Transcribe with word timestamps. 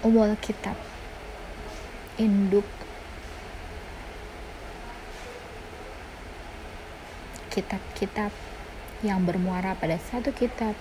Umul 0.00 0.32
Kitab. 0.40 0.80
Induk. 2.16 2.64
Kitab-kitab 7.52 8.32
yang 9.04 9.28
bermuara 9.28 9.76
pada 9.76 10.00
satu 10.00 10.32
kitab 10.32 10.72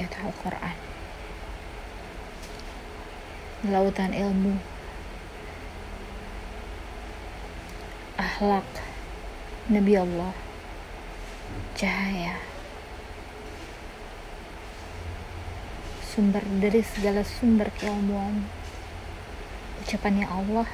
yaitu 0.00 0.16
Al-Quran. 0.24 0.76
Lautan 3.68 4.16
ilmu. 4.16 4.56
Akhlak 8.16 8.68
Nabi 9.68 9.92
Allah. 9.92 10.32
Cahaya 11.76 12.40
sumber 16.18 16.42
dari 16.58 16.82
segala 16.82 17.22
sumber 17.22 17.70
keilmuan. 17.78 18.42
Ucapannya 19.86 20.26
Allah. 20.26 20.66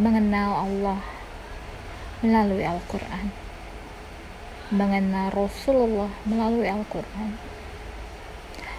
Mengenal 0.00 0.64
Allah 0.64 1.04
melalui 2.24 2.64
Al-Quran. 2.64 3.28
Mengenal 4.72 5.36
Rasulullah 5.36 6.16
melalui 6.24 6.64
Al-Quran. 6.64 7.36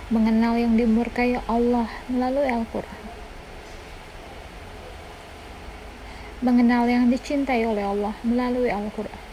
Mengenal 0.10 0.58
yang 0.58 0.74
dimurkai 0.74 1.38
Allah 1.46 1.86
melalui 2.10 2.50
Al-Quran. 2.50 3.04
Mengenal 6.42 6.90
yang 6.90 7.14
dicintai 7.14 7.62
oleh 7.62 7.86
Allah 7.86 8.18
melalui 8.26 8.74
Al-Quran 8.74 9.29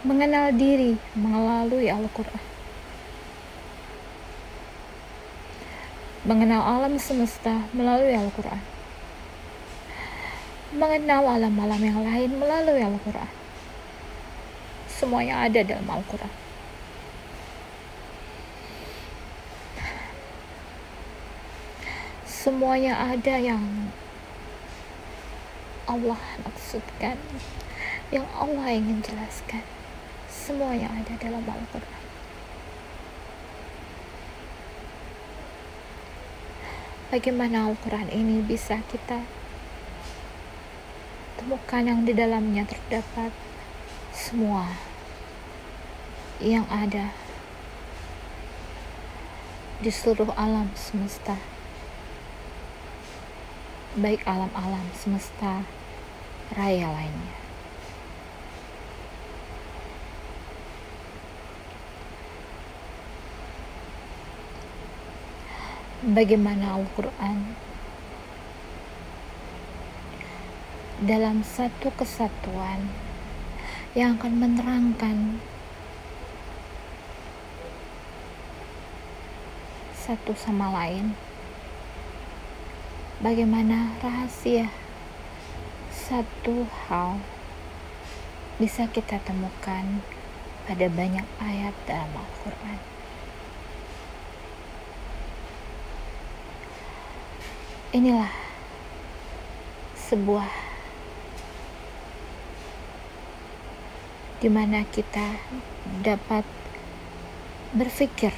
mengenal 0.00 0.56
diri 0.56 0.96
melalui 1.12 1.92
Al-Quran. 1.92 2.44
Mengenal 6.24 6.64
alam 6.64 6.96
semesta 6.96 7.68
melalui 7.76 8.16
Al-Quran. 8.16 8.60
Mengenal 10.72 11.36
alam-alam 11.36 11.80
yang 11.84 12.00
lain 12.00 12.30
melalui 12.40 12.80
Al-Quran. 12.80 13.28
Semuanya 14.88 15.44
ada 15.44 15.60
dalam 15.60 15.84
Al-Quran. 15.84 16.32
Semuanya 22.24 22.96
ada 22.96 23.36
yang 23.36 23.92
Allah 25.84 26.20
maksudkan, 26.40 27.20
yang 28.08 28.24
Allah 28.32 28.72
ingin 28.72 29.04
jelaskan 29.04 29.60
semua 30.30 30.78
yang 30.78 30.94
ada 30.94 31.18
dalam 31.18 31.42
Al-Quran. 31.42 32.02
Bagaimana 37.10 37.66
Al-Quran 37.66 38.06
ini 38.14 38.38
bisa 38.46 38.78
kita 38.86 39.26
temukan 41.42 41.82
yang 41.82 42.06
di 42.06 42.14
dalamnya 42.14 42.62
terdapat 42.62 43.34
semua 44.14 44.70
yang 46.38 46.68
ada 46.70 47.10
di 49.80 49.88
seluruh 49.88 50.30
alam 50.36 50.68
semesta 50.76 51.40
baik 53.96 54.22
alam-alam 54.28 54.84
semesta 54.92 55.64
raya 56.52 56.92
lainnya 56.92 57.39
bagaimana 66.00 66.80
Al-Quran 66.80 67.52
dalam 71.04 71.44
satu 71.44 71.92
kesatuan 71.92 72.88
yang 73.92 74.16
akan 74.16 74.32
menerangkan 74.40 75.44
satu 79.92 80.32
sama 80.32 80.72
lain 80.72 81.12
bagaimana 83.20 83.92
rahasia 84.00 84.72
satu 85.92 86.64
hal 86.88 87.20
bisa 88.56 88.88
kita 88.88 89.20
temukan 89.24 90.00
pada 90.64 90.86
banyak 90.88 91.24
ayat 91.40 91.72
dalam 91.88 92.12
Al-Quran. 92.12 92.99
Inilah 97.90 98.30
sebuah 99.98 100.46
di 104.38 104.46
mana 104.46 104.86
kita 104.86 105.34
dapat 106.06 106.46
berpikir 107.74 108.30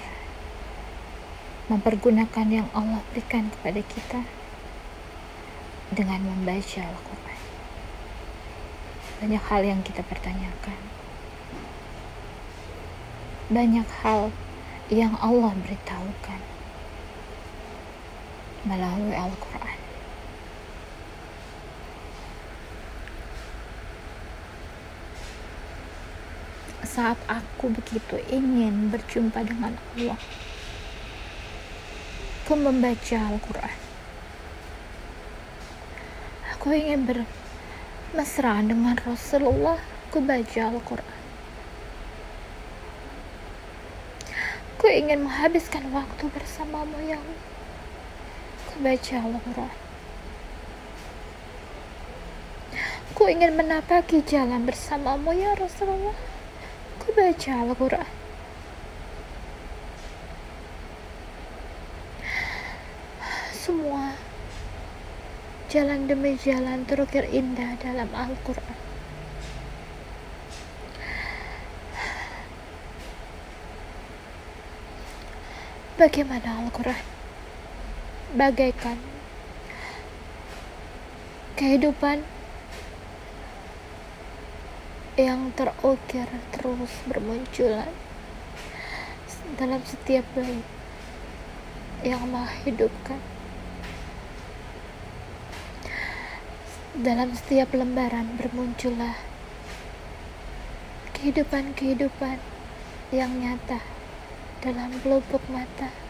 mempergunakan 1.68 2.48
yang 2.48 2.68
Allah 2.72 3.04
berikan 3.12 3.52
kepada 3.52 3.84
kita 3.84 4.20
dengan 5.92 6.24
membaca 6.24 6.80
Al-Quran. 6.80 7.40
Banyak 9.20 9.42
hal 9.52 9.62
yang 9.69 9.80
kita 9.84 10.00
pertanyakan. 10.00 10.80
Banyak 13.52 13.88
hal 14.00 14.32
yang 14.88 15.12
Allah 15.20 15.52
beritahukan 15.60 16.51
melalui 18.62 19.14
Al-Quran. 19.14 19.78
Saat 26.86 27.18
aku 27.26 27.72
begitu 27.72 28.20
ingin 28.28 28.92
berjumpa 28.92 29.42
dengan 29.42 29.74
Allah, 29.74 30.20
aku 32.44 32.52
membaca 32.54 33.18
Al-Quran. 33.32 33.76
Aku 36.54 36.66
ingin 36.70 37.00
bermesraan 37.08 38.70
dengan 38.70 38.94
Rasulullah, 39.02 39.80
aku 40.06 40.22
baca 40.22 40.60
Al-Quran. 40.70 41.20
Aku 44.78 44.86
ingin 44.86 45.26
menghabiskan 45.26 45.90
waktu 45.90 46.26
bersamamu 46.30 46.98
ya 47.02 47.18
Allah 47.18 47.61
baca 48.82 49.16
Al-Quran. 49.22 49.72
Ku 53.14 53.31
ingin 53.31 53.55
menapaki 53.55 54.26
jalan 54.26 54.67
bersamamu 54.67 55.31
ya 55.31 55.55
Rasulullah. 55.55 56.19
Ku 56.99 57.14
baca 57.14 57.52
Al-Quran. 57.62 58.11
Semua 63.55 64.19
jalan 65.70 66.11
demi 66.11 66.35
jalan 66.35 66.82
terukir 66.82 67.23
indah 67.31 67.78
dalam 67.78 68.11
Al-Quran. 68.11 68.76
Bagaimana 75.94 76.67
Al-Quran? 76.67 77.21
Bagaikan. 78.32 78.96
Kehidupan 81.56 82.25
yang 85.20 85.52
terukir 85.52 86.25
terus 86.56 86.93
bermunculan 87.05 87.93
dalam 89.61 89.84
setiap 89.84 90.25
bayi 90.32 90.64
yang 92.00 92.25
menghidupkan 92.32 93.20
dalam 96.96 97.37
setiap 97.37 97.69
lembaran 97.76 98.40
bermuncullah 98.40 99.20
kehidupan-kehidupan 101.12 102.40
yang 103.12 103.32
nyata 103.37 103.85
dalam 104.64 104.96
pelupuk 105.05 105.44
mata 105.52 106.01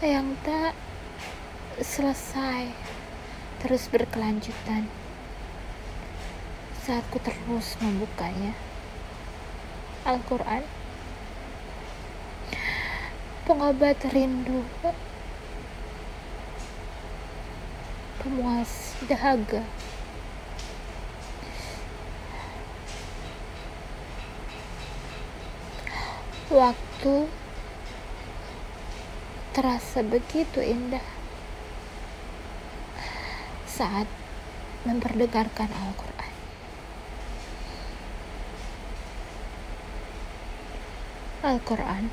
yang 0.00 0.32
tak 0.40 0.72
selesai 1.76 2.72
terus 3.60 3.84
berkelanjutan. 3.92 4.88
Saat 6.80 7.04
ku 7.12 7.20
terus 7.20 7.76
membukanya. 7.84 8.56
Al-Quran. 10.08 10.64
Pengobat 13.44 14.00
rindu. 14.08 14.64
Pemuas 18.24 18.96
dahaga. 19.04 19.60
Waktu 26.48 27.39
terasa 29.50 30.06
begitu 30.06 30.62
indah 30.62 31.02
saat 33.66 34.06
memperdengarkan 34.86 35.66
Al-Quran. 35.66 36.32
Al-Quran 41.42 42.04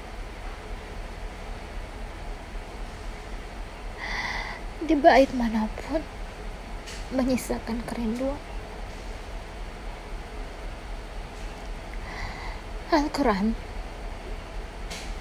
di 4.88 4.96
bait 4.98 5.30
mana 5.38 5.70
pun 5.70 6.02
menyisakan 7.14 7.86
kerinduan. 7.86 8.42
Al-Quran 12.90 13.54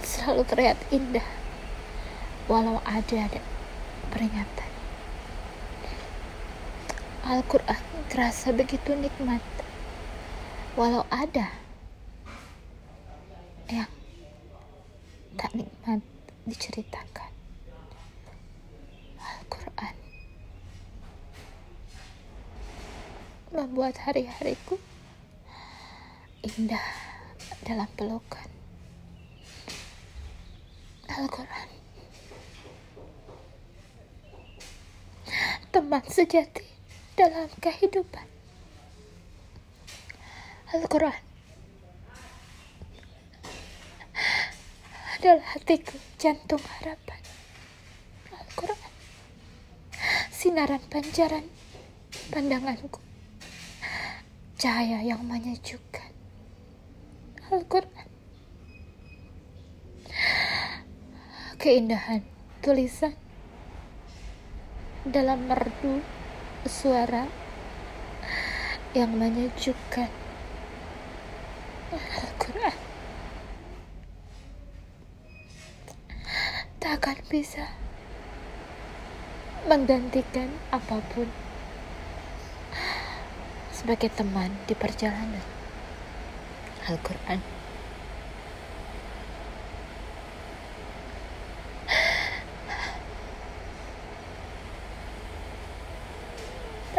selalu 0.01 0.43
terlihat 0.49 0.79
indah 0.95 1.36
walau 2.47 2.79
ada, 2.87 3.27
ada 3.27 3.43
peringatan. 4.15 4.71
Al-Quran 7.27 7.83
terasa 8.07 8.55
begitu 8.55 8.95
nikmat 8.95 9.43
walau 10.79 11.03
ada 11.11 11.51
yang 13.67 13.91
tak 15.35 15.51
nikmat 15.59 15.99
diceritakan. 16.47 17.35
Al-Quran 19.19 19.95
membuat 23.51 23.99
hari-hariku 24.07 24.79
indah 26.47 26.87
dalam 27.67 27.91
pelukan. 27.99 28.47
Al-Quran 31.11 31.76
teman 35.87 36.03
sejati 36.11 36.67
dalam 37.15 37.47
kehidupan. 37.63 38.27
Al-Quran 40.75 41.23
adalah 45.15 45.47
hatiku, 45.55 45.95
jantung 46.19 46.59
harapan. 46.59 47.23
Al-Quran, 48.35 48.91
sinaran 50.35 50.83
pancaran 50.91 51.47
pandanganku, 52.35 52.99
cahaya 54.59 55.07
yang 55.07 55.23
menyejukkan. 55.23 56.11
Al-Quran, 57.55 58.11
keindahan 61.63 62.27
tulisan 62.59 63.15
dalam 65.07 65.47
merdu 65.47 66.03
suara 66.67 67.31
yang 68.91 69.15
menyejukkan 69.15 70.11
Al-Quran. 71.95 72.79
Tak 76.83 76.93
akan 76.99 77.19
bisa 77.31 77.71
menggantikan 79.71 80.51
apa 80.75 80.99
pun 81.15 81.31
sebagai 83.71 84.11
teman 84.11 84.51
di 84.67 84.75
perjalanan. 84.75 85.47
Al-Quran 86.91 87.56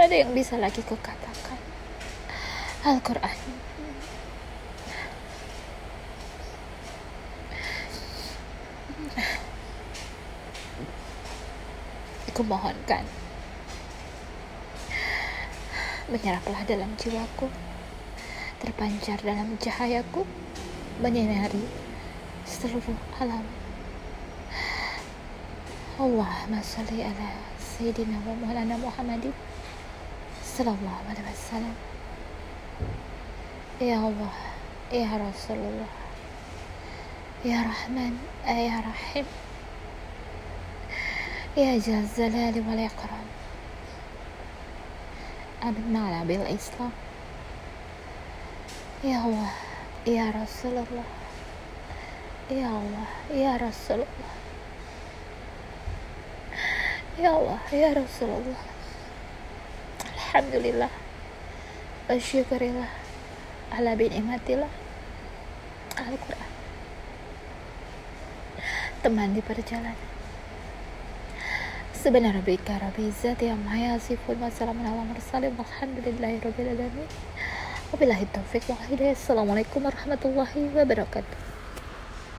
ada 0.08 0.24
yang 0.24 0.32
bisa 0.32 0.56
lagi 0.56 0.80
kukatakan 0.88 1.60
Al-Quran. 2.88 3.38
Aku 12.32 12.42
mohonkan. 12.48 13.04
Menyeraplah 16.08 16.64
dalam 16.64 16.96
jiwaku. 16.96 17.52
Terpancar 18.64 19.20
dalam 19.20 19.60
cahayaku 19.60 20.24
Menyinari 21.04 21.68
seluruh 22.48 22.96
alam. 23.20 23.44
Allahumma 26.00 26.64
salli 26.64 27.04
ala 27.04 27.44
Sayyidina 27.60 28.24
wa 28.24 28.34
maulana 28.40 28.80
Muhammadin 28.80 29.36
صلى 30.58 30.70
الله 30.70 30.98
عليه 31.10 31.22
وسلم. 31.32 31.76
يا 33.82 33.98
الله 33.98 34.34
يا 34.92 35.10
رسول 35.30 35.58
الله 35.58 35.92
يا 37.46 37.62
رحمن 37.62 38.18
يا 38.48 38.82
رحيم 38.90 39.26
يا 41.58 41.78
ذا 41.78 42.00
الجلال 42.00 42.56
والإكرام. 42.70 43.28
أبنى 45.64 45.98
على 45.98 46.26
بالإسلام. 46.26 46.92
يا 49.04 49.18
الله 49.26 49.54
يا 50.08 50.34
رسول 50.42 50.74
الله 50.74 51.08
يا 52.50 52.70
الله 52.82 53.08
يا 53.30 53.54
رسول 53.62 54.02
الله 54.10 54.34
يا 57.20 57.30
الله 57.38 57.60
يا 57.74 57.90
رسول 57.94 58.30
الله. 58.30 58.62
Alhamdulillah. 60.28 60.92
Bersyukurillah 62.12 62.92
Ala 63.72 63.96
bin'imatillah 63.96 64.68
Al-Quran. 65.96 66.52
Teman 69.00 69.32
di 69.32 69.40
perjalanan. 69.40 69.96
Sebenarnya 71.96 72.44
bika 72.44 72.76
Rabbi 72.76 73.08
Zat 73.16 73.40
yang 73.40 73.64
Maha 73.64 73.96
Yasifun 73.96 74.44
Wassalamualaikum 74.44 75.16
warahmatullahi 75.56 76.44
wabarakatuh 76.44 77.08
Wabillahi 77.96 78.26
taufiq 78.36 78.68
wa 78.68 78.84
hidayah. 78.84 79.16
Assalamualaikum 79.16 79.80
warahmatullahi 79.80 80.76
wabarakatuh 80.76 81.47